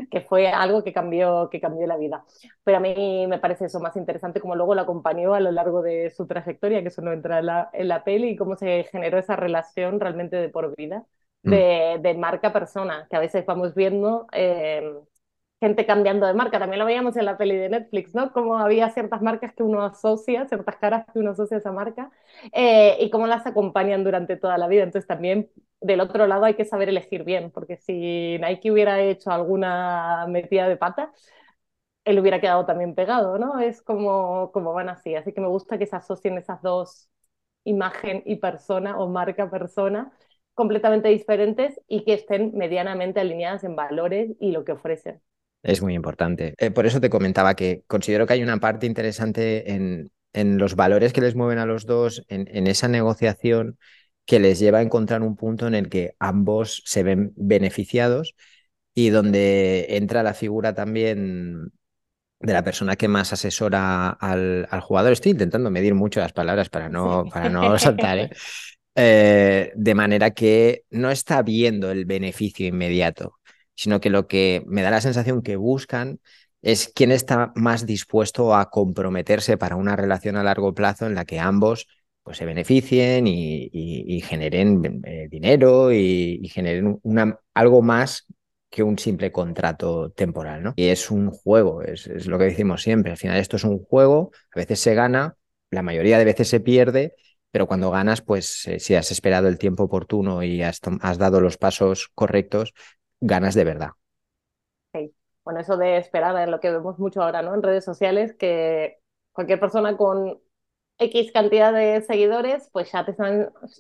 que 0.10 0.22
fue 0.22 0.48
algo 0.50 0.83
que 0.83 0.94
cambió, 0.94 1.50
que 1.51 1.60
cambió 1.62 1.86
la 1.88 1.98
vida. 1.98 2.25
Pero 2.63 2.78
a 2.78 2.80
mí 2.80 3.28
me 3.28 3.40
parece 3.40 3.66
eso 3.66 3.80
más 3.80 3.95
interesante, 3.95 4.40
como 4.42 4.56
luego 4.56 4.75
lo 4.75 4.81
acompañó 4.81 5.33
a 5.33 5.40
lo 5.40 5.51
largo 5.51 5.81
de 5.81 6.10
su 6.12 6.25
trayectoria, 6.28 6.81
que 6.81 6.88
eso 6.90 7.01
no 7.01 7.12
entra 7.13 7.40
en 7.40 7.45
la, 7.48 7.69
en 7.74 7.88
la 7.88 8.04
peli, 8.04 8.30
y 8.30 8.36
cómo 8.38 8.56
se 8.56 8.86
generó 8.92 9.18
esa 9.19 9.36
relación 9.36 10.00
realmente 10.00 10.36
de 10.38 10.50
por 10.50 10.75
vida. 10.75 11.06
Mm. 11.44 11.50
De, 11.51 12.00
de 12.01 12.13
marca-persona, 12.16 13.07
que 13.10 13.16
a 13.16 13.19
veces 13.19 13.45
vamos 13.45 13.74
viendo 13.75 14.28
eh, 14.34 14.84
gente 15.60 15.86
cambiando 15.86 16.28
de 16.28 16.34
marca. 16.34 16.60
También 16.60 16.80
lo 16.80 16.86
veíamos 16.86 17.16
en 17.18 17.25
la 17.25 17.38
peli 17.38 17.56
de 17.56 17.69
Netflix, 17.69 18.13
¿no? 18.16 18.31
Como 18.31 18.57
había 18.57 18.89
ciertas 18.89 19.22
marcas 19.22 19.54
que 19.54 19.63
uno 19.63 19.84
asocia, 19.84 20.48
ciertas 20.48 20.75
caras 20.78 21.06
que 21.13 21.19
uno 21.19 21.31
asocia 21.31 21.57
a 21.57 21.60
esa 21.60 21.72
marca 21.72 22.12
eh, 22.54 22.98
y 23.00 23.10
cómo 23.10 23.28
las 23.28 23.45
acompañan 23.48 24.04
durante 24.04 24.38
toda 24.38 24.57
la 24.57 24.68
vida. 24.68 24.84
Entonces 24.84 25.07
también 25.07 25.50
del 25.81 26.01
otro 26.01 26.28
lado 26.28 26.45
hay 26.45 26.56
que 26.56 26.66
saber 26.66 26.89
elegir 26.89 27.24
bien, 27.24 27.51
porque 27.51 27.78
si 27.78 28.38
Nike 28.40 28.72
hubiera 28.72 29.00
hecho 29.01 29.31
alguna 29.31 30.25
metida 30.28 30.68
de 30.69 30.78
pata, 30.78 31.12
él 32.06 32.19
hubiera 32.19 32.40
quedado 32.42 32.66
también 32.66 32.95
pegado, 32.95 33.38
¿no? 33.38 33.60
Es 33.60 33.81
como, 33.81 34.51
como 34.51 34.74
van 34.74 34.90
así. 34.90 35.16
Así 35.16 35.33
que 35.33 35.42
me 35.42 35.48
gusta 35.48 35.78
que 35.78 35.86
se 35.88 35.95
asocien 35.95 36.38
esas 36.38 36.62
dos, 36.62 37.10
imagen 37.66 38.23
y 38.26 38.38
persona 38.38 38.97
o 39.00 39.09
marca 39.09 39.50
persona, 39.50 40.12
completamente 40.57 41.09
diferentes 41.09 41.80
y 41.87 42.04
que 42.04 42.16
estén 42.16 42.52
medianamente 42.56 43.19
alineadas 43.19 43.64
en 43.64 43.76
valores 43.76 44.31
y 44.40 44.52
lo 44.52 44.66
que 44.66 44.71
ofrecen. 44.71 45.21
Es 45.61 45.83
muy 45.83 45.94
importante. 45.94 46.56
Eh, 46.57 46.71
por 46.71 46.87
eso 46.87 46.99
te 46.99 47.11
comentaba 47.11 47.54
que 47.54 47.83
considero 47.85 48.26
que 48.26 48.33
hay 48.33 48.42
una 48.42 48.57
parte 48.57 48.87
interesante 48.87 49.71
en, 49.71 50.09
en 50.33 50.57
los 50.57 50.76
valores 50.76 51.14
que 51.14 51.21
les 51.21 51.35
mueven 51.35 51.59
a 51.59 51.68
los 51.68 51.85
dos, 51.85 52.26
en, 52.28 52.47
en, 52.52 52.66
esa 52.66 52.87
negociación 52.87 53.78
que 54.26 54.40
les 54.40 54.57
lleva 54.57 54.80
a 54.80 54.81
encontrar 54.81 55.21
un 55.21 55.35
punto 55.35 55.68
en 55.68 55.76
el 55.76 55.90
que 55.90 56.16
ambos 56.18 56.81
se 56.85 57.04
ven 57.04 57.33
beneficiados 57.35 58.33
y 58.95 59.09
donde 59.11 59.85
entra 59.90 60.23
la 60.23 60.33
figura 60.33 60.73
también 60.73 61.71
de 62.40 62.54
la 62.54 62.64
persona 62.64 62.95
que 62.95 63.07
más 63.07 63.31
asesora 63.31 64.09
al, 64.09 64.68
al 64.71 64.81
jugador. 64.81 65.11
Estoy 65.11 65.33
intentando 65.33 65.69
medir 65.69 65.94
mucho 65.94 66.19
las 66.19 66.33
palabras 66.33 66.69
para 66.69 66.90
no, 66.90 67.26
para 67.31 67.47
no 67.47 67.78
saltar, 67.78 68.18
¿eh? 68.18 68.30
Eh, 68.99 69.71
de 69.75 69.95
manera 69.95 70.31
que 70.31 70.83
no 70.89 71.11
está 71.11 71.44
viendo 71.44 71.92
el 71.92 72.06
beneficio 72.06 72.66
inmediato 72.66 73.37
sino 73.77 74.01
que 74.01 74.09
lo 74.09 74.27
que 74.27 74.63
me 74.66 74.81
da 74.81 74.92
la 74.92 75.01
sensación 75.01 75.44
que 75.44 75.56
buscan 75.56 76.19
es 76.61 76.92
quién 76.94 77.11
está 77.11 77.54
más 77.56 77.85
dispuesto 77.85 78.56
a 78.56 78.69
comprometerse 78.71 79.57
para 79.57 79.75
una 79.75 79.95
relación 79.95 80.35
a 80.35 80.44
largo 80.44 80.73
plazo 80.73 81.06
en 81.06 81.13
la 81.13 81.25
que 81.25 81.39
ambos 81.39 81.87
pues, 82.23 82.37
se 82.37 82.45
beneficien 82.45 83.27
y, 83.27 84.19
generen 84.21 85.01
eh, 85.06 85.27
dinero 85.30 85.94
y, 85.94 86.49
generen 86.49 86.99
una, 87.04 87.39
algo 87.54 87.83
más 87.83 88.25
que 88.69 88.81
un 88.81 88.97
simple 88.97 89.31
contrato 89.31 90.09
temporal, 90.09 90.63
¿no? 90.63 90.73
Y 90.75 90.87
es 90.87 91.09
un 91.11 91.30
juego, 91.30 91.83
es, 91.83 92.07
es, 92.07 92.25
lo 92.25 92.37
que 92.39 92.45
decimos 92.45 92.81
siempre. 92.81 93.11
Al 93.11 93.18
final 93.18 93.37
esto 93.37 93.56
es 93.57 93.63
un 93.63 93.80
juego, 93.80 94.31
a 94.54 94.59
veces 94.59 94.80
se 94.80 94.95
gana, 94.95 95.37
la 95.69 95.83
mayoría 95.83 96.18
de 96.18 96.25
veces 96.25 96.49
se 96.49 96.59
pierde, 96.59 97.13
pero 97.57 97.66
cuando 97.66 97.90
ganas, 97.90 98.21
pues 98.21 98.68
eh, 98.68 98.80
si 98.80 98.94
has 98.94 99.09
esperado 99.09 99.47
el 99.47 99.57
tiempo 99.57 99.81
oportuno 99.81 100.44
y 100.44 100.61
has, 100.61 100.80
has 101.02 101.18
dado 101.18 101.42
los 101.42 101.57
pasos 101.57 102.07
correctos, 102.14 102.76
ganas 103.19 103.56
de 103.56 103.64
verdad. 103.64 103.90
Bueno, 105.44 105.59
eso 105.59 105.76
de 105.76 105.97
esperar 105.97 106.40
es 106.40 106.49
lo 106.49 106.59
que 106.59 106.69
vemos 106.69 106.99
mucho 106.99 107.23
ahora, 107.23 107.42
¿no? 107.42 107.56
En 107.56 107.64
redes 107.64 107.83
sociales, 107.83 108.35
que 108.35 108.99
cualquier 109.31 109.59
persona 109.59 109.97
con 109.97 110.40
X 110.99 111.31
cantidad 111.31 111.73
de 111.73 111.99
seguidores, 112.02 112.69
pues 112.71 112.92
ya 112.92 113.04
te, 113.04 113.16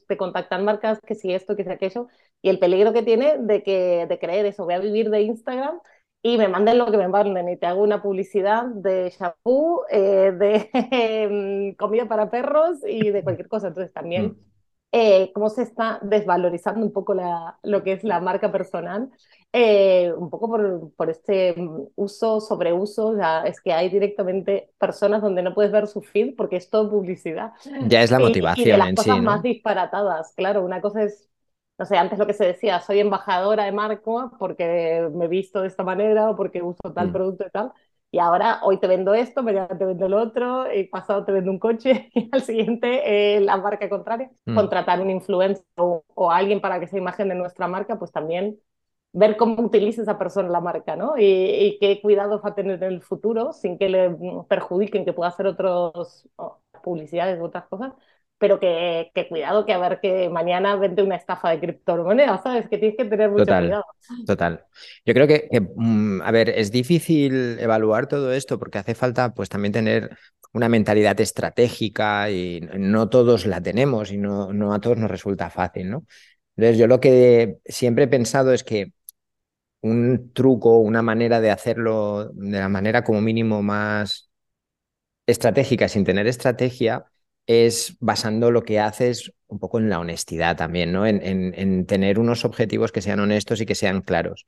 te 0.07 0.17
contactan 0.17 0.65
marcas 0.65 0.99
que 1.05 1.13
si 1.13 1.31
esto, 1.31 1.55
que 1.55 1.63
si 1.63 1.69
aquello, 1.69 2.07
y 2.41 2.49
el 2.49 2.57
peligro 2.57 2.93
que 2.93 3.03
tiene 3.03 3.37
de, 3.37 3.61
que, 3.61 4.07
de 4.09 4.17
creer 4.17 4.47
eso, 4.47 4.65
voy 4.65 4.73
a 4.73 4.79
vivir 4.79 5.11
de 5.11 5.21
Instagram 5.21 5.79
y 6.27 6.37
me 6.37 6.49
manden 6.49 6.77
lo 6.77 6.91
que 6.91 6.97
me 6.97 7.07
manden 7.07 7.47
y 7.47 7.55
te 7.55 7.67
hago 7.67 7.81
una 7.81 8.01
publicidad 8.01 8.65
de 8.65 9.13
shampoo, 9.17 9.85
eh, 9.89 10.33
de 10.37 11.75
comida 11.79 12.05
para 12.05 12.29
perros 12.29 12.79
y 12.85 13.11
de 13.11 13.23
cualquier 13.23 13.47
cosa. 13.47 13.69
Entonces 13.69 13.93
también 13.93 14.25
mm. 14.25 14.35
eh, 14.91 15.31
cómo 15.33 15.49
se 15.49 15.61
está 15.61 15.99
desvalorizando 16.01 16.85
un 16.85 16.91
poco 16.91 17.13
la, 17.13 17.57
lo 17.63 17.81
que 17.81 17.93
es 17.93 18.03
la 18.03 18.19
marca 18.19 18.51
personal, 18.51 19.09
eh, 19.53 20.11
un 20.17 20.29
poco 20.29 20.49
por, 20.49 20.91
por 20.97 21.09
este 21.09 21.55
uso, 21.95 22.41
sobreuso, 22.41 23.07
o 23.11 23.43
es 23.45 23.61
que 23.61 23.71
hay 23.71 23.87
directamente 23.87 24.71
personas 24.77 25.21
donde 25.21 25.43
no 25.43 25.53
puedes 25.53 25.71
ver 25.71 25.87
su 25.87 26.01
feed 26.01 26.35
porque 26.35 26.57
es 26.57 26.69
todo 26.69 26.89
publicidad. 26.89 27.53
Ya 27.87 28.03
es 28.03 28.11
la 28.11 28.19
motivación. 28.19 28.67
Y, 28.67 28.71
de 28.71 28.77
las 28.77 28.93
cosas 28.95 29.15
sí, 29.15 29.21
más 29.21 29.41
disparatadas, 29.41 30.33
claro, 30.35 30.65
una 30.65 30.81
cosa 30.81 31.03
es 31.03 31.29
no 31.77 31.85
sé, 31.85 31.97
antes 31.97 32.17
lo 32.17 32.25
que 32.25 32.33
se 32.33 32.45
decía, 32.45 32.79
soy 32.79 32.99
embajadora 32.99 33.65
de 33.65 33.71
Marco 33.71 34.31
porque 34.39 35.09
me 35.13 35.25
he 35.25 35.27
visto 35.27 35.61
de 35.61 35.67
esta 35.67 35.83
manera 35.83 36.31
o 36.31 36.35
porque 36.35 36.61
uso 36.63 36.93
tal 36.93 37.09
mm. 37.09 37.13
producto 37.13 37.45
y 37.47 37.51
tal. 37.51 37.71
Y 38.09 38.19
ahora 38.19 38.61
hoy 38.63 38.79
te 38.79 38.87
vendo 38.87 39.13
esto, 39.13 39.43
mañana 39.43 39.67
te 39.77 39.85
vendo 39.85 40.05
el 40.05 40.13
otro, 40.13 40.73
y 40.73 40.85
pasado 40.85 41.25
te 41.25 41.31
vendo 41.33 41.51
un 41.51 41.59
coche 41.59 42.09
y 42.15 42.29
al 42.31 42.41
siguiente 42.41 43.35
eh, 43.37 43.41
la 43.41 43.57
marca 43.57 43.89
contraria. 43.89 44.31
Mm. 44.45 44.55
Contratar 44.55 45.01
un 45.01 45.09
influencer 45.09 45.65
o, 45.75 46.03
o, 46.15 46.31
alguien 46.31 46.61
para 46.61 46.79
que 46.79 46.87
se 46.87 46.97
imagen 46.97 47.29
de 47.29 47.35
nuestra 47.35 47.67
marca, 47.67 47.99
pues 47.99 48.11
también 48.11 48.59
ver 49.13 49.37
cómo 49.37 49.61
utiliza 49.63 50.01
esa 50.01 50.17
persona 50.17 50.49
la 50.49 50.61
marca, 50.61 50.95
¿no? 50.95 51.17
Y, 51.17 51.23
y 51.23 51.79
qué 51.79 52.01
cuidados 52.01 52.41
va 52.43 52.49
a 52.49 52.55
tener 52.55 52.81
en 52.83 52.93
el 52.93 53.01
futuro 53.01 53.53
sin 53.53 53.77
que 53.77 53.89
le 53.89 54.15
perjudiquen, 54.47 55.05
que 55.05 55.13
pueda 55.13 55.29
hacer 55.29 55.47
otras 55.47 56.27
publicidades 56.83 57.39
u 57.39 57.45
otras 57.45 57.67
cosas, 57.67 57.93
pero 58.39 58.59
que, 58.59 59.11
cuidado, 59.29 59.65
que 59.65 59.73
a 59.73 59.79
ver 59.79 59.99
que 59.99 60.29
mañana 60.29 60.75
vende 60.75 61.01
una 61.01 61.15
estafa 61.15 61.49
de 61.49 61.59
criptomonedas, 61.59 62.43
¿sabes? 62.43 62.69
Que 62.69 62.77
tienes 62.77 62.97
que 62.97 63.05
tener 63.05 63.31
mucho 63.31 63.45
cuidado. 63.45 63.83
Total. 64.25 64.65
Yo 65.05 65.13
creo 65.13 65.27
que, 65.27 65.49
mm, 65.75 66.21
a 66.21 66.31
ver, 66.31 66.49
es 66.49 66.71
difícil 66.71 67.59
evaluar 67.59 68.07
todo 68.07 68.31
esto 68.31 68.59
porque 68.59 68.77
hace 68.77 68.93
falta 68.93 69.33
pues 69.33 69.49
también 69.49 69.71
tener 69.71 70.17
una 70.53 70.69
mentalidad 70.69 71.19
estratégica 71.19 72.29
y 72.29 72.61
no 72.77 73.09
todos 73.09 73.45
la 73.45 73.61
tenemos 73.61 74.11
y 74.11 74.17
no, 74.17 74.53
no 74.53 74.73
a 74.73 74.79
todos 74.79 74.97
nos 74.97 75.09
resulta 75.09 75.49
fácil, 75.49 75.89
¿no? 75.89 76.05
Entonces 76.55 76.77
yo 76.77 76.87
lo 76.87 76.99
que 76.99 77.57
siempre 77.65 78.05
he 78.05 78.07
pensado 78.07 78.53
es 78.53 78.63
que 78.63 78.91
un 79.81 80.31
truco, 80.33 80.79
una 80.79 81.01
manera 81.01 81.41
de 81.41 81.51
hacerlo 81.51 82.29
de 82.33 82.59
la 82.59 82.69
manera 82.69 83.03
como 83.03 83.21
mínimo 83.21 83.61
más 83.63 84.29
estratégica 85.27 85.87
sin 85.87 86.03
tener 86.05 86.27
estrategia 86.27 87.05
es 87.47 87.97
basando 87.99 88.51
lo 88.51 88.63
que 88.63 88.79
haces 88.79 89.31
un 89.47 89.59
poco 89.59 89.79
en 89.79 89.89
la 89.89 89.99
honestidad 89.99 90.57
también, 90.57 90.91
¿no? 90.91 91.07
En, 91.07 91.21
en, 91.23 91.85
tener 91.85 92.19
unos 92.19 92.45
objetivos 92.45 92.91
que 92.91 93.01
sean 93.01 93.19
honestos 93.21 93.61
y 93.61 93.65
que 93.65 93.75
sean 93.75 94.01
claros. 94.01 94.45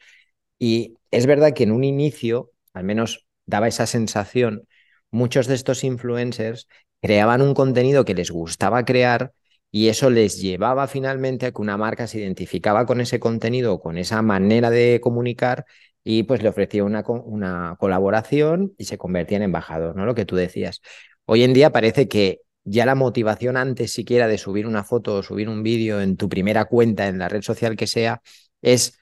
Y 0.59 0.97
es 1.11 1.25
verdad 1.25 1.53
que 1.53 1.63
en 1.63 1.71
un 1.71 1.83
inicio, 1.85 2.51
al 2.73 2.83
menos 2.83 3.25
daba 3.45 3.67
esa 3.69 3.87
sensación, 3.87 4.67
muchos 5.11 5.47
de 5.47 5.55
estos 5.55 5.83
influencers 5.83 6.67
creaban 7.01 7.41
un 7.41 7.53
contenido 7.53 8.05
que 8.05 8.15
les 8.15 8.31
gustaba 8.31 8.83
crear 8.85 9.33
y 9.71 9.87
eso 9.87 10.09
les 10.09 10.41
llevaba 10.41 10.87
finalmente 10.87 11.45
a 11.45 11.51
que 11.51 11.61
una 11.61 11.77
marca 11.77 12.07
se 12.07 12.19
identificaba 12.19 12.85
con 12.85 13.01
ese 13.01 13.19
contenido, 13.19 13.79
con 13.79 13.97
esa 13.97 14.21
manera 14.21 14.69
de 14.69 14.99
comunicar 15.01 15.65
y 16.03 16.23
pues 16.23 16.41
le 16.43 16.49
ofrecía 16.49 16.83
una, 16.83 17.03
una 17.07 17.77
colaboración 17.79 18.73
y 18.77 18.85
se 18.85 18.97
convertía 18.97 19.37
en 19.37 19.43
embajador, 19.43 19.95
¿no? 19.95 20.05
Lo 20.05 20.15
que 20.15 20.25
tú 20.25 20.35
decías. 20.35 20.81
Hoy 21.25 21.43
en 21.43 21.53
día 21.53 21.71
parece 21.71 22.07
que 22.07 22.41
ya 22.69 22.85
la 22.85 22.95
motivación 22.95 23.57
antes 23.57 23.91
siquiera 23.91 24.27
de 24.27 24.37
subir 24.37 24.67
una 24.67 24.83
foto 24.83 25.15
o 25.15 25.23
subir 25.23 25.49
un 25.49 25.63
vídeo 25.63 26.01
en 26.01 26.17
tu 26.17 26.29
primera 26.29 26.65
cuenta 26.65 27.07
en 27.07 27.17
la 27.19 27.29
red 27.29 27.41
social 27.41 27.75
que 27.75 27.87
sea 27.87 28.21
es 28.61 28.99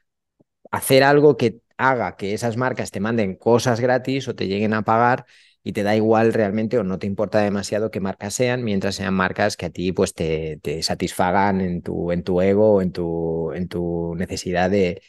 hacer 0.71 1.03
algo 1.03 1.37
que 1.37 1.61
haga 1.77 2.15
que 2.17 2.33
esas 2.33 2.57
marcas 2.57 2.91
te 2.91 2.99
manden 2.99 3.35
cosas 3.35 3.79
gratis 3.79 4.27
o 4.27 4.35
te 4.35 4.47
lleguen 4.47 4.73
a 4.73 4.83
pagar 4.83 5.25
y 5.63 5.73
te 5.73 5.83
da 5.83 5.95
igual 5.95 6.33
realmente 6.33 6.77
o 6.77 6.83
no 6.83 6.97
te 6.99 7.07
importa 7.07 7.39
demasiado 7.41 7.91
qué 7.91 7.99
marcas 7.99 8.33
sean, 8.35 8.63
mientras 8.63 8.95
sean 8.95 9.13
marcas 9.13 9.57
que 9.57 9.65
a 9.67 9.69
ti 9.69 9.91
pues 9.91 10.13
te, 10.13 10.59
satisfagan 10.81 11.61
en 11.61 11.81
tu, 11.81 12.11
en 12.11 12.23
tu 12.23 12.41
ego 12.41 12.75
o 12.75 12.81
en 12.81 12.91
tu, 12.93 13.51
en 13.53 13.67
tu 13.67 14.15
necesidad 14.15 14.69
de, 14.71 15.01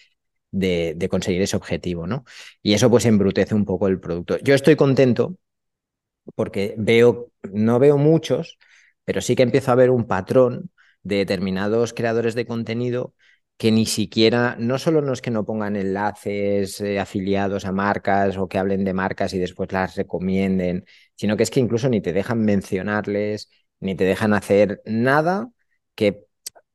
de, 0.50 0.94
de, 0.96 1.08
conseguir 1.08 1.42
ese 1.42 1.56
objetivo, 1.56 2.06
¿no? 2.06 2.24
Y 2.62 2.74
eso 2.74 2.90
pues 2.90 3.06
embrutece 3.06 3.54
un 3.54 3.64
poco 3.64 3.88
el 3.88 4.00
producto. 4.00 4.38
Yo 4.40 4.54
estoy 4.54 4.76
contento 4.76 5.36
porque 6.34 6.74
veo, 6.78 7.30
no 7.52 7.78
veo 7.78 7.98
muchos, 7.98 8.58
pero 9.04 9.20
sí 9.20 9.36
que 9.36 9.42
empiezo 9.42 9.72
a 9.72 9.74
ver 9.74 9.90
un 9.90 10.06
patrón 10.06 10.70
de 11.02 11.16
determinados 11.16 11.92
creadores 11.94 12.34
de 12.34 12.46
contenido 12.46 13.14
que 13.56 13.72
ni 13.72 13.86
siquiera, 13.86 14.54
no 14.58 14.78
solo 14.78 15.02
no 15.02 15.12
es 15.12 15.20
que 15.20 15.30
no 15.32 15.44
pongan 15.44 15.74
enlaces 15.76 16.80
eh, 16.80 17.00
afiliados 17.00 17.64
a 17.64 17.72
marcas 17.72 18.36
o 18.36 18.48
que 18.48 18.58
hablen 18.58 18.84
de 18.84 18.94
marcas 18.94 19.34
y 19.34 19.38
después 19.38 19.72
las 19.72 19.96
recomienden, 19.96 20.84
sino 21.16 21.36
que 21.36 21.42
es 21.42 21.50
que 21.50 21.58
incluso 21.60 21.88
ni 21.88 22.00
te 22.00 22.12
dejan 22.12 22.40
mencionarles, 22.44 23.50
ni 23.80 23.96
te 23.96 24.04
dejan 24.04 24.32
hacer 24.34 24.80
nada 24.84 25.50
que 25.96 26.24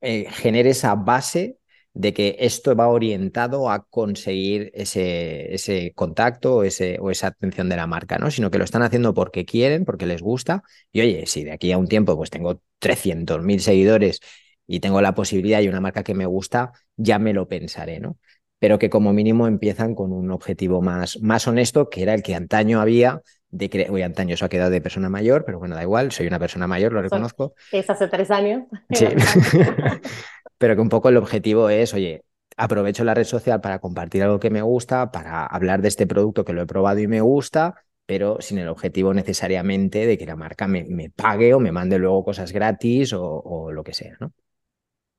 eh, 0.01 0.25
genere 0.29 0.71
esa 0.71 0.95
base 0.95 1.57
de 1.93 2.13
que 2.13 2.35
esto 2.39 2.75
va 2.75 2.87
orientado 2.87 3.69
a 3.69 3.85
conseguir 3.87 4.71
ese, 4.73 5.53
ese 5.53 5.93
contacto 5.93 6.57
o, 6.57 6.63
ese, 6.63 6.97
o 6.99 7.11
esa 7.11 7.27
atención 7.27 7.69
de 7.69 7.75
la 7.75 7.87
marca, 7.87 8.17
¿no? 8.17 8.31
Sino 8.31 8.49
que 8.49 8.57
lo 8.57 8.63
están 8.63 8.81
haciendo 8.81 9.13
porque 9.13 9.45
quieren, 9.45 9.85
porque 9.85 10.07
les 10.07 10.21
gusta. 10.21 10.63
Y 10.91 11.01
oye, 11.01 11.25
si 11.27 11.43
de 11.43 11.51
aquí 11.51 11.71
a 11.71 11.77
un 11.77 11.87
tiempo 11.87 12.17
pues 12.17 12.29
tengo 12.31 12.61
300.000 12.79 13.59
seguidores 13.59 14.19
y 14.65 14.79
tengo 14.79 15.01
la 15.01 15.13
posibilidad 15.13 15.61
y 15.61 15.67
una 15.67 15.81
marca 15.81 16.03
que 16.03 16.15
me 16.15 16.25
gusta, 16.25 16.71
ya 16.97 17.19
me 17.19 17.33
lo 17.33 17.47
pensaré, 17.47 17.99
¿no? 17.99 18.17
Pero 18.57 18.79
que 18.79 18.89
como 18.89 19.13
mínimo 19.13 19.47
empiezan 19.47 19.93
con 19.93 20.13
un 20.13 20.31
objetivo 20.31 20.81
más, 20.81 21.21
más 21.21 21.47
honesto, 21.47 21.89
que 21.89 22.01
era 22.01 22.13
el 22.13 22.23
que 22.23 22.33
antaño 22.33 22.81
había 22.81 23.21
de 23.49 23.69
que, 23.69 23.87
Uy, 23.91 24.01
antaño 24.01 24.33
eso 24.33 24.45
ha 24.45 24.49
quedado 24.49 24.71
de 24.71 24.81
persona 24.81 25.09
mayor, 25.09 25.45
pero 25.45 25.59
bueno, 25.59 25.75
da 25.75 25.83
igual, 25.83 26.11
soy 26.11 26.25
una 26.25 26.39
persona 26.39 26.65
mayor, 26.65 26.91
lo 26.91 27.03
reconozco. 27.03 27.53
Es 27.71 27.87
hace 27.87 28.07
tres 28.07 28.31
años. 28.31 28.63
Sí. 28.89 29.05
pero 30.57 30.75
que 30.75 30.81
un 30.81 30.89
poco 30.89 31.09
el 31.09 31.17
objetivo 31.17 31.69
es, 31.69 31.93
oye, 31.93 32.23
aprovecho 32.57 33.03
la 33.03 33.13
red 33.13 33.23
social 33.25 33.61
para 33.61 33.79
compartir 33.79 34.23
algo 34.23 34.39
que 34.39 34.49
me 34.49 34.61
gusta, 34.61 35.11
para 35.11 35.45
hablar 35.45 35.81
de 35.81 35.87
este 35.89 36.07
producto 36.07 36.45
que 36.45 36.53
lo 36.53 36.61
he 36.61 36.65
probado 36.67 36.99
y 36.99 37.07
me 37.07 37.21
gusta, 37.21 37.75
pero 38.05 38.37
sin 38.41 38.59
el 38.59 38.67
objetivo 38.69 39.13
necesariamente 39.13 40.05
de 40.05 40.17
que 40.17 40.25
la 40.25 40.35
marca 40.35 40.67
me, 40.67 40.83
me 40.85 41.09
pague 41.09 41.53
o 41.53 41.59
me 41.59 41.71
mande 41.71 41.97
luego 41.99 42.23
cosas 42.23 42.51
gratis 42.51 43.13
o, 43.13 43.23
o 43.23 43.71
lo 43.71 43.83
que 43.83 43.93
sea, 43.93 44.15
¿no? 44.19 44.33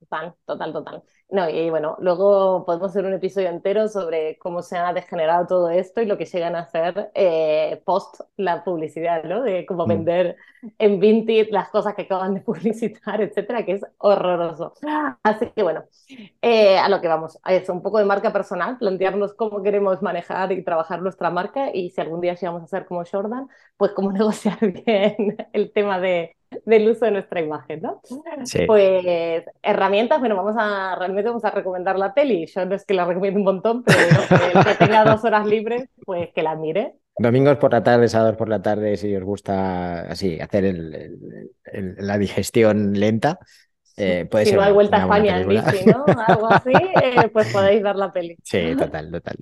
Total, 0.05 0.35
total, 0.45 0.73
total. 0.73 1.03
No, 1.31 1.49
y 1.49 1.71
bueno, 1.71 1.97
luego 2.01 2.65
podemos 2.67 2.91
hacer 2.91 3.07
un 3.07 3.15
episodio 3.15 3.49
entero 3.49 3.89
sobre 3.89 4.39
cómo 4.39 4.61
se 4.61 4.77
ha 4.77 4.93
degenerado 4.93 5.47
todo 5.47 5.71
esto 5.71 6.03
y 6.03 6.07
lo 6.07 6.19
que 6.19 6.27
llegan 6.27 6.55
a 6.55 6.61
hacer 6.61 7.11
eh, 7.15 7.83
post 7.87 8.21
la 8.37 8.63
publicidad, 8.65 9.25
¿no? 9.25 9.43
De 9.43 9.65
cómo 9.65 9.87
mm. 9.87 9.89
vender 9.89 10.37
en 10.79 11.01
Vinted 11.01 11.49
las 11.51 11.71
cosas 11.71 11.95
que 11.95 12.03
acaban 12.03 12.35
de 12.35 12.41
publicitar, 12.43 13.23
etcétera, 13.23 13.65
que 13.65 13.73
es 13.73 13.83
horroroso. 13.99 14.75
Así 15.23 15.51
que 15.57 15.63
bueno, 15.63 15.85
eh, 16.43 16.79
a 16.79 16.89
lo 16.89 17.01
que 17.01 17.09
vamos, 17.09 17.39
a 17.43 17.55
eso, 17.55 17.73
un 17.73 17.83
poco 17.83 17.99
de 17.99 18.05
marca 18.05 18.33
personal, 18.33 18.77
plantearnos 18.79 19.33
cómo 19.35 19.63
queremos 19.63 20.03
manejar 20.03 20.53
y 20.53 20.63
trabajar 20.63 21.01
nuestra 21.01 21.31
marca 21.31 21.75
y 21.75 21.91
si 21.91 22.01
algún 22.01 22.21
día 22.21 22.35
llegamos 22.35 22.63
a 22.63 22.67
ser 22.67 22.85
como 22.85 23.03
Jordan, 23.11 23.49
pues 23.79 23.93
cómo 23.93 24.13
negociar 24.13 24.59
bien 24.61 25.37
el 25.53 25.73
tema 25.73 25.99
de 25.99 26.37
del 26.65 26.89
uso 26.89 27.05
de 27.05 27.11
nuestra 27.11 27.41
imagen, 27.41 27.83
¿no? 27.83 28.01
Sí. 28.45 28.65
Pues 28.67 29.45
herramientas, 29.63 30.21
bueno, 30.21 30.37
vamos 30.37 30.55
a, 30.59 30.97
realmente 30.97 31.29
vamos 31.29 31.45
a 31.45 31.51
recomendar 31.51 31.99
la 31.99 32.15
peli. 32.15 32.47
Yo 32.47 32.65
no 32.65 32.75
es 32.75 32.85
que 32.85 32.95
la 32.95 33.05
recomiendo 33.05 33.39
un 33.39 33.45
montón, 33.45 33.83
pero 33.85 33.99
el 33.99 34.65
que 34.65 34.75
tenga 34.75 35.05
dos 35.05 35.25
horas 35.25 35.47
libres, 35.47 35.89
pues 36.05 36.31
que 36.35 36.43
la 36.43 36.57
mire. 36.57 36.95
Domingos 37.17 37.59
por 37.59 37.73
la 37.73 37.83
tarde, 37.83 38.09
sábados 38.09 38.37
por 38.37 38.49
la 38.49 38.61
tarde, 38.61 38.97
si 38.97 39.15
os 39.15 39.23
gusta 39.23 40.01
así 40.01 40.41
hacer 40.41 40.65
el, 40.65 41.51
la 41.99 42.19
digestión 42.19 42.93
lenta. 42.99 43.39
Eh, 43.97 44.27
puede 44.29 44.47
si 44.47 44.53
no 44.55 44.63
hay 44.63 44.73
vuelta 44.73 44.97
a 44.97 45.01
España 45.03 45.41
en 45.41 45.49
bici, 45.49 45.87
¿no? 45.87 46.05
Algo 46.27 46.53
así, 46.53 46.73
eh, 46.73 47.29
pues 47.33 47.53
podéis 47.53 47.83
ver 47.83 47.95
la 47.95 48.13
peli. 48.13 48.37
Sí, 48.43 48.75
total, 48.77 49.13
total. 49.13 49.37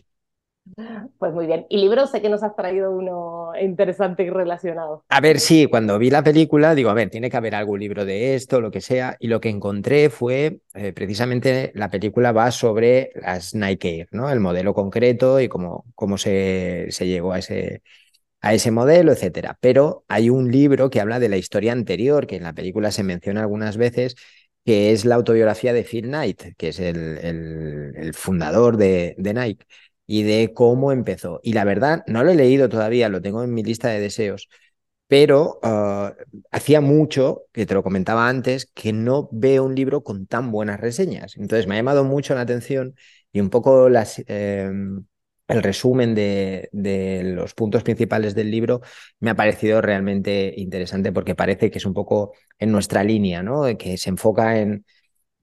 Pues 1.18 1.32
muy 1.32 1.46
bien. 1.46 1.66
Y 1.68 1.78
libros, 1.78 2.10
sé 2.10 2.22
que 2.22 2.28
nos 2.28 2.42
has 2.42 2.54
traído 2.54 2.90
uno 2.90 3.50
interesante 3.60 4.22
y 4.22 4.30
relacionado. 4.30 5.04
A 5.08 5.20
ver, 5.20 5.40
sí, 5.40 5.66
cuando 5.66 5.98
vi 5.98 6.10
la 6.10 6.22
película, 6.22 6.74
digo, 6.74 6.90
a 6.90 6.94
ver, 6.94 7.10
tiene 7.10 7.30
que 7.30 7.36
haber 7.36 7.54
algún 7.54 7.80
libro 7.80 8.04
de 8.04 8.34
esto, 8.34 8.60
lo 8.60 8.70
que 8.70 8.80
sea. 8.80 9.16
Y 9.18 9.28
lo 9.28 9.40
que 9.40 9.48
encontré 9.48 10.08
fue, 10.08 10.60
eh, 10.74 10.92
precisamente, 10.92 11.72
la 11.74 11.90
película 11.90 12.32
va 12.32 12.50
sobre 12.50 13.10
las 13.14 13.54
Nike 13.54 13.98
Air, 14.00 14.08
¿no? 14.12 14.30
El 14.30 14.40
modelo 14.40 14.72
concreto 14.72 15.40
y 15.40 15.48
cómo, 15.48 15.84
cómo 15.94 16.16
se, 16.16 16.86
se 16.90 17.06
llegó 17.06 17.32
a 17.32 17.38
ese, 17.40 17.82
a 18.40 18.54
ese 18.54 18.70
modelo, 18.70 19.12
etcétera. 19.12 19.58
Pero 19.60 20.04
hay 20.08 20.30
un 20.30 20.50
libro 20.50 20.90
que 20.90 21.00
habla 21.00 21.20
de 21.20 21.28
la 21.28 21.36
historia 21.38 21.72
anterior, 21.72 22.26
que 22.26 22.36
en 22.36 22.44
la 22.44 22.54
película 22.54 22.90
se 22.92 23.04
menciona 23.04 23.42
algunas 23.42 23.76
veces, 23.76 24.16
que 24.64 24.92
es 24.92 25.04
la 25.04 25.16
autobiografía 25.16 25.72
de 25.72 25.84
Phil 25.84 26.06
Knight, 26.06 26.56
que 26.56 26.68
es 26.68 26.80
el, 26.80 27.18
el, 27.18 27.92
el 27.96 28.14
fundador 28.14 28.76
de, 28.76 29.14
de 29.18 29.34
Nike 29.34 29.66
y 30.12 30.24
de 30.24 30.52
cómo 30.52 30.92
empezó. 30.92 31.40
Y 31.42 31.54
la 31.54 31.64
verdad, 31.64 32.04
no 32.06 32.22
lo 32.22 32.30
he 32.32 32.34
leído 32.34 32.68
todavía, 32.68 33.08
lo 33.08 33.22
tengo 33.22 33.42
en 33.44 33.54
mi 33.54 33.62
lista 33.62 33.88
de 33.88 33.98
deseos, 33.98 34.50
pero 35.08 35.58
ah, 35.62 36.14
hacía 36.50 36.82
mucho, 36.82 37.44
que 37.50 37.64
te 37.64 37.72
lo 37.72 37.82
comentaba 37.82 38.28
antes, 38.28 38.66
que 38.74 38.92
no 38.92 39.30
veo 39.32 39.64
un 39.64 39.74
libro 39.74 40.02
con 40.02 40.26
tan 40.26 40.50
buenas 40.52 40.80
reseñas. 40.80 41.36
Entonces 41.38 41.66
me 41.66 41.76
ha 41.76 41.78
llamado 41.78 42.04
mucho 42.04 42.34
la 42.34 42.42
atención 42.42 42.94
y 43.32 43.40
un 43.40 43.48
poco 43.48 43.88
em, 44.26 45.06
el 45.48 45.62
resumen 45.62 46.14
de, 46.14 46.68
los 47.34 47.54
puntos 47.54 47.82
principales 47.82 48.34
del 48.34 48.50
libro 48.50 48.82
me 49.18 49.30
ha 49.30 49.34
parecido 49.34 49.80
realmente 49.80 50.52
interesante 50.58 51.12
porque 51.12 51.34
parece 51.34 51.70
que 51.70 51.78
es 51.78 51.86
un 51.86 51.94
poco 51.94 52.34
en 52.58 52.70
nuestra 52.70 53.02
línea, 53.02 53.42
¿no? 53.42 53.64
Que 53.78 53.96
se 53.96 54.10
enfoca 54.10 54.58
en, 54.58 54.84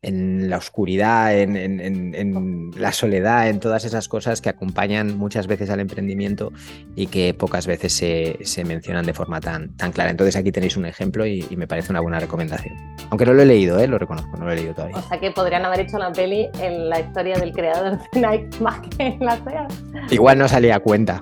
en 0.01 0.49
la 0.49 0.57
oscuridad, 0.57 1.37
en, 1.37 2.71
la 2.77 2.93
soledad, 2.93 3.49
en 3.49 3.59
todas 3.59 3.83
esas 3.83 4.07
cosas 4.07 4.39
que 4.39 4.49
acompañan 4.49 5.17
muchas 5.17 5.47
veces 5.47 5.69
al 5.69 5.81
emprendimiento 5.81 6.53
y 6.95 7.07
que 7.07 7.33
pocas 7.33 7.67
veces 7.67 7.93
se, 7.93 8.63
mencionan 8.63 9.05
de 9.05 9.13
forma 9.13 9.41
tan, 9.41 9.75
tan, 9.75 9.91
clara. 9.91 10.09
Entonces 10.11 10.35
aquí 10.37 10.51
tenéis 10.51 10.77
un 10.77 10.85
ejemplo 10.85 11.25
y, 11.25 11.45
me 11.57 11.67
parece 11.67 11.91
una 11.91 11.99
buena 11.99 12.19
recomendación. 12.19 12.75
Aunque 13.09 13.25
no 13.25 13.33
lo 13.33 13.41
he 13.41 13.45
leído, 13.45 13.77
¿eh? 13.79 13.87
lo 13.87 13.97
reconozco, 13.97 14.37
no 14.37 14.45
lo 14.45 14.51
he 14.53 14.55
leído 14.55 14.73
todavía. 14.73 14.97
O 14.97 15.01
sea 15.01 15.19
que 15.19 15.31
podrían 15.31 15.65
haber 15.65 15.81
hecho 15.81 15.97
la 15.97 16.13
peli 16.13 16.47
en 16.61 16.87
la 16.87 17.01
historia 17.01 17.37
del 17.37 17.51
creador 17.51 17.99
de 18.13 18.21
Nike 18.21 18.49
más 18.61 18.79
que 18.87 19.07
en 19.07 19.19
la 19.19 19.35
SEA. 19.43 19.67
Igual 20.11 20.37
no 20.37 20.47
salía 20.47 20.75
a 20.75 20.79
cuenta. 20.79 21.21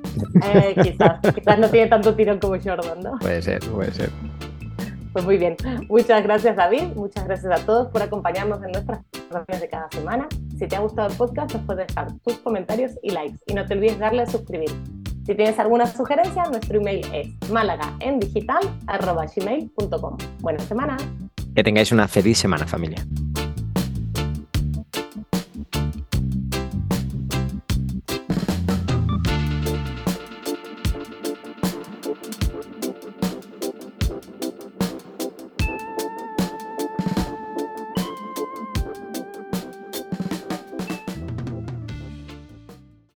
Eh, 0.53 0.75
quizás, 0.83 1.19
quizás 1.33 1.57
no 1.57 1.67
tiene 1.69 1.87
tanto 1.87 2.13
tirón 2.13 2.39
como 2.39 2.57
Jordan, 2.61 2.99
¿no? 3.01 3.17
Puede 3.19 3.41
ser, 3.41 3.59
puede 3.61 3.91
ser. 3.91 4.11
Pues 5.17 5.25
muy 5.25 5.37
bien. 5.39 5.57
Muchas 5.89 6.21
gracias, 6.21 6.55
David. 6.55 6.89
Muchas 6.95 7.25
gracias 7.25 7.59
a 7.59 7.65
todos 7.65 7.87
por 7.87 8.03
acompañarnos 8.03 8.63
en 8.63 8.71
nuestras 8.71 8.99
reuniones 9.31 9.61
de 9.61 9.67
cada 9.67 9.89
semana. 9.89 10.27
Si 10.59 10.67
te 10.67 10.75
ha 10.75 10.79
gustado 10.79 11.09
el 11.09 11.17
podcast, 11.17 11.55
nos 11.55 11.63
puedes 11.63 11.87
dejar 11.87 12.13
tus 12.19 12.37
comentarios 12.37 12.91
y 13.01 13.09
likes. 13.09 13.39
Y 13.47 13.55
no 13.55 13.65
te 13.65 13.73
olvides 13.73 13.97
darle 13.97 14.21
a 14.21 14.27
suscribir. 14.27 14.69
Si 15.25 15.33
tienes 15.33 15.57
alguna 15.57 15.87
sugerencia, 15.87 16.43
nuestro 16.43 16.79
email 16.79 17.03
es 17.15 17.49
málagaendigital.gmail.com. 17.49 20.17
Buena 20.41 20.59
semana. 20.59 20.97
Que 21.55 21.63
tengáis 21.63 21.91
una 21.91 22.07
feliz 22.07 22.37
semana, 22.37 22.67
familia. 22.67 23.03